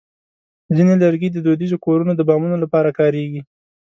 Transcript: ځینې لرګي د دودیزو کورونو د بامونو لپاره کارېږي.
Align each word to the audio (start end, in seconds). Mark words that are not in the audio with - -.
ځینې 0.75 0.93
لرګي 1.03 1.29
د 1.31 1.37
دودیزو 1.45 1.77
کورونو 1.85 2.13
د 2.15 2.21
بامونو 2.29 2.57
لپاره 2.63 2.95
کارېږي. 2.99 3.41